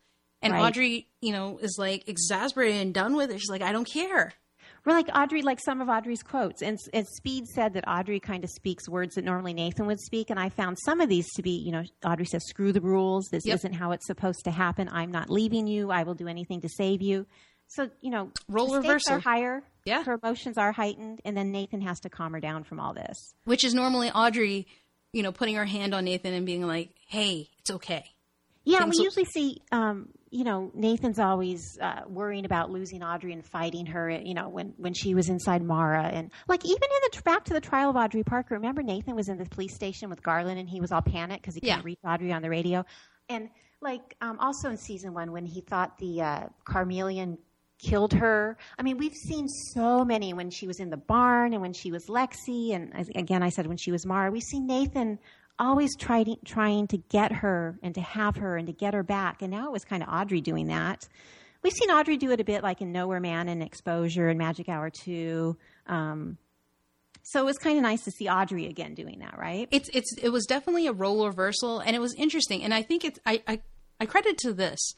[0.42, 0.64] And right.
[0.64, 3.40] Audrey, you know, is like exasperated and done with it.
[3.40, 4.34] She's like, I don't care.
[4.86, 6.62] We're like Audrey, like some of Audrey's quotes.
[6.62, 10.30] And, and Speed said that Audrey kind of speaks words that normally Nathan would speak.
[10.30, 13.28] And I found some of these to be, you know, Audrey says, screw the rules.
[13.30, 13.56] This yep.
[13.56, 14.90] isn't how it's supposed to happen.
[14.90, 15.92] I'm not leaving you.
[15.92, 17.26] I will do anything to save you.
[17.70, 19.64] So you know, role reversal are higher.
[19.86, 22.94] Yeah, her emotions are heightened, and then Nathan has to calm her down from all
[22.94, 23.34] this.
[23.46, 24.68] Which is normally Audrey,
[25.14, 28.06] you know, putting her hand on Nathan and being like, "Hey, it's okay."
[28.66, 33.02] Yeah, Things we will- usually see, um, you know, Nathan's always uh, worrying about losing
[33.02, 34.10] Audrey and fighting her.
[34.10, 37.54] You know, when when she was inside Mara, and like even in the back to
[37.54, 38.56] the trial of Audrey Parker.
[38.56, 41.56] Remember, Nathan was in the police station with Garland, and he was all panicked because
[41.56, 42.84] he couldn't reach Audrey on the radio,
[43.30, 43.50] and
[43.82, 47.38] like um, also in season one when he thought the uh, Carmelian
[47.80, 48.58] killed her.
[48.78, 51.92] I mean, we've seen so many when she was in the barn and when she
[51.92, 54.32] was Lexie, and again, I said when she was Mara.
[54.32, 55.18] We've seen Nathan
[55.58, 59.42] always trying trying to get her and to have her and to get her back,
[59.42, 61.08] and now it was kind of Audrey doing that.
[61.62, 64.70] We've seen Audrey do it a bit, like in Nowhere Man and Exposure and Magic
[64.70, 65.58] Hour Two.
[65.88, 66.38] Um,
[67.24, 69.68] so it was kind of nice to see Audrey again doing that, right?
[69.72, 72.64] It's it's it was definitely a role reversal, and it was interesting.
[72.64, 73.62] And I think it's I I,
[74.00, 74.96] I credit to this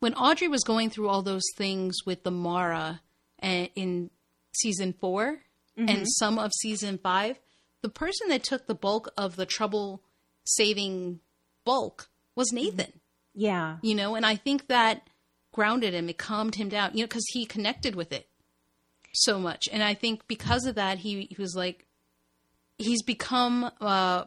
[0.00, 3.00] when Audrey was going through all those things with the Mara
[3.42, 4.10] eh, in
[4.52, 5.40] season 4
[5.78, 5.88] mm-hmm.
[5.88, 7.38] and some of season five,
[7.82, 10.02] the person that took the bulk of the trouble
[10.44, 11.20] saving
[11.64, 12.64] bulk was mm-hmm.
[12.64, 12.92] Nathan.
[13.34, 13.76] Yeah.
[13.82, 15.08] You know, and I think that
[15.52, 18.28] grounded him, it calmed him down, you know, because he connected with it
[19.12, 19.68] so much.
[19.72, 21.86] And I think because of that, he, he was like,
[22.78, 24.24] he's become, uh,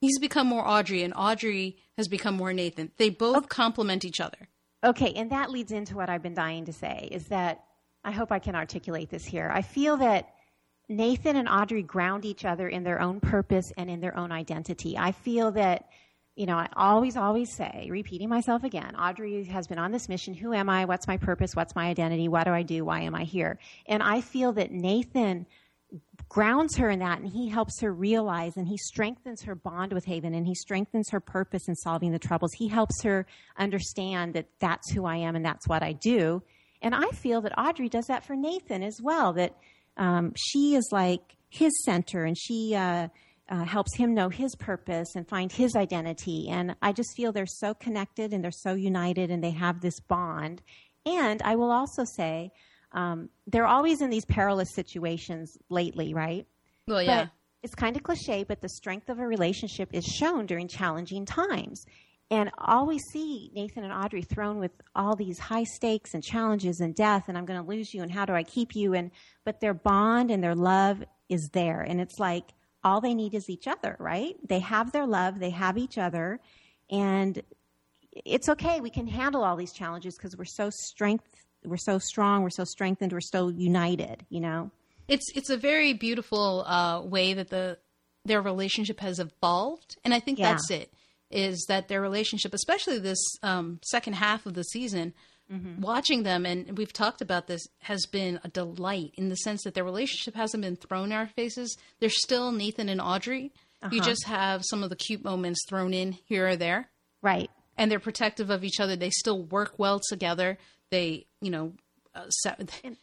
[0.00, 2.92] he's become more Audrey, and Audrey has become more Nathan.
[2.98, 3.46] They both okay.
[3.48, 4.48] complement each other.
[4.84, 7.64] Okay, and that leads into what I've been dying to say is that
[8.04, 9.50] I hope I can articulate this here.
[9.52, 10.34] I feel that
[10.88, 14.96] Nathan and Audrey ground each other in their own purpose and in their own identity.
[14.96, 15.88] I feel that,
[16.36, 20.34] you know, I always, always say, repeating myself again, Audrey has been on this mission.
[20.34, 20.84] Who am I?
[20.84, 21.56] What's my purpose?
[21.56, 22.28] What's my identity?
[22.28, 22.84] What do I do?
[22.84, 23.58] Why am I here?
[23.86, 25.46] And I feel that Nathan
[26.28, 30.04] grounds her in that and he helps her realize and he strengthens her bond with
[30.04, 32.52] Haven and he strengthens her purpose in solving the troubles.
[32.54, 33.26] He helps her
[33.58, 36.42] understand that that's who I am and that's what I do.
[36.82, 39.56] And I feel that Audrey does that for Nathan as well, that
[39.96, 43.08] um, she is like his center and she uh,
[43.48, 46.48] uh, helps him know his purpose and find his identity.
[46.48, 50.00] And I just feel they're so connected and they're so united and they have this
[50.00, 50.62] bond.
[51.04, 52.50] And I will also say,
[52.96, 56.46] um, they're always in these perilous situations lately, right?
[56.88, 57.24] Well, yeah.
[57.24, 57.30] But
[57.62, 61.84] it's kind of cliche, but the strength of a relationship is shown during challenging times.
[62.30, 66.80] And all we see Nathan and Audrey thrown with all these high stakes and challenges
[66.80, 68.94] and death, and I'm going to lose you, and how do I keep you?
[68.94, 69.10] And
[69.44, 73.48] but their bond and their love is there, and it's like all they need is
[73.48, 74.34] each other, right?
[74.48, 76.40] They have their love, they have each other,
[76.90, 77.40] and
[78.24, 78.80] it's okay.
[78.80, 81.28] We can handle all these challenges because we're so strength
[81.66, 84.70] we're so strong, we're so strengthened, we're so united, you know?
[85.08, 87.78] It's it's a very beautiful uh, way that the
[88.24, 90.52] their relationship has evolved, and I think yeah.
[90.52, 90.92] that's it.
[91.30, 95.14] Is that their relationship, especially this um, second half of the season,
[95.52, 95.80] mm-hmm.
[95.80, 99.74] watching them, and we've talked about this, has been a delight in the sense that
[99.74, 101.76] their relationship hasn't been thrown in our faces.
[102.00, 103.52] They're still Nathan and Audrey.
[103.82, 103.94] Uh-huh.
[103.94, 106.90] You just have some of the cute moments thrown in here or there.
[107.22, 107.50] Right.
[107.76, 108.96] And they're protective of each other.
[108.96, 110.58] They still work well together
[110.96, 111.72] they, you know,
[112.14, 112.24] uh,
[112.58, 112.96] and,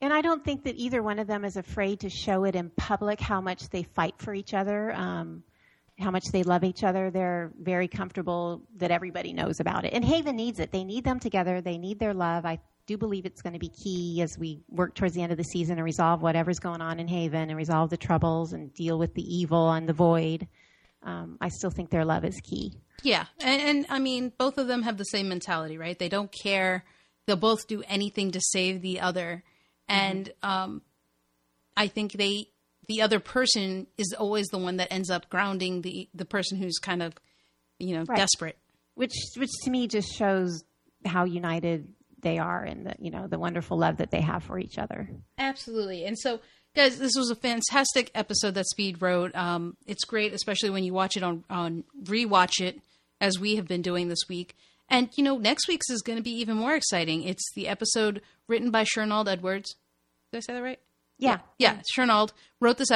[0.00, 2.70] and, I don't think that either one of them is afraid to show it in
[2.70, 5.42] public how much they fight for each other, um,
[5.98, 7.10] how much they love each other.
[7.10, 9.92] They're very comfortable that everybody knows about it.
[9.92, 10.72] And Haven needs it.
[10.72, 11.60] They need them together.
[11.60, 12.46] They need their love.
[12.46, 15.38] I do believe it's going to be key as we work towards the end of
[15.38, 18.98] the season and resolve whatever's going on in Haven and resolve the troubles and deal
[18.98, 20.48] with the evil and the void.
[21.02, 22.72] Um, I still think their love is key.
[23.02, 25.98] Yeah, and, and, I mean, both of them have the same mentality, right?
[25.98, 26.84] They don't care
[27.26, 29.42] they'll both do anything to save the other
[29.88, 30.50] and mm-hmm.
[30.50, 30.82] um,
[31.76, 32.46] i think they
[32.88, 36.78] the other person is always the one that ends up grounding the the person who's
[36.78, 37.14] kind of
[37.78, 38.18] you know right.
[38.18, 38.58] desperate
[38.94, 40.64] which which to me just shows
[41.04, 41.88] how united
[42.24, 45.08] they are and the you know the wonderful love that they have for each other.
[45.38, 46.04] Absolutely.
[46.04, 46.40] And so,
[46.74, 49.32] guys, this was a fantastic episode that Speed wrote.
[49.36, 52.80] Um, it's great, especially when you watch it on on rewatch it
[53.20, 54.56] as we have been doing this week.
[54.94, 57.24] And you know, next week's is going to be even more exciting.
[57.24, 59.74] It's the episode written by Shernold Edwards.
[60.30, 60.78] Did I say that right?
[61.18, 62.90] Yeah, Yeah, Shernald wrote this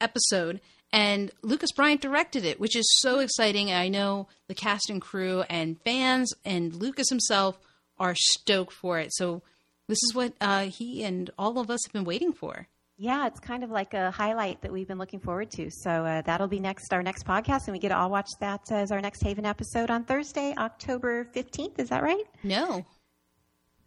[0.00, 0.60] episode,
[0.92, 3.72] and Lucas Bryant directed it, which is so exciting.
[3.72, 7.58] I know the cast and crew and fans and Lucas himself
[7.98, 9.12] are stoked for it.
[9.12, 9.42] So
[9.88, 12.68] this is what uh, he and all of us have been waiting for.
[13.04, 15.70] Yeah, it's kind of like a highlight that we've been looking forward to.
[15.70, 18.62] So uh, that'll be next our next podcast, and we get to all watch that
[18.72, 21.78] as our next Haven episode on Thursday, October fifteenth.
[21.78, 22.24] Is that right?
[22.42, 22.86] No.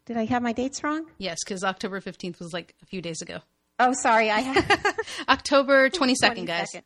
[0.06, 1.06] Did I have my dates wrong?
[1.18, 3.40] Yes, because October 15th was like a few days ago.
[3.80, 4.96] Oh, sorry, I have
[5.28, 6.68] October 22nd, guys.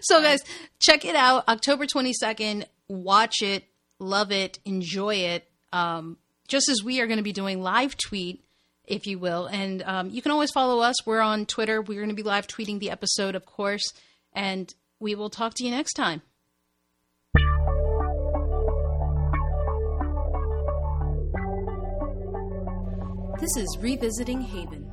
[0.00, 0.40] So, guys,
[0.80, 1.46] check it out.
[1.48, 2.64] October 22nd.
[2.88, 3.64] Watch it,
[3.98, 5.46] love it, enjoy it.
[5.70, 6.16] Um,
[6.48, 8.42] just as we are going to be doing live tweet,
[8.84, 9.46] if you will.
[9.46, 11.06] And um, you can always follow us.
[11.06, 11.80] We're on Twitter.
[11.80, 13.84] We're going to be live tweeting the episode, of course.
[14.32, 16.22] And we will talk to you next time.
[23.40, 24.91] This is Revisiting Haven.